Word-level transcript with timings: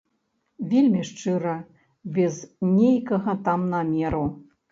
Вельмі 0.69 1.01
шчыра, 1.09 1.51
без 2.17 2.39
нейкага 2.77 3.31
там 3.49 3.69
намеру. 3.77 4.25